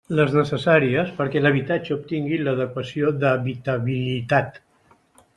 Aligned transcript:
Les 0.19 0.31
necessàries 0.35 1.09
perquè 1.17 1.43
l'habitatge 1.45 1.93
obtingui 1.95 2.39
l'adequació 2.45 3.11
d'habitabilitat. 3.25 4.57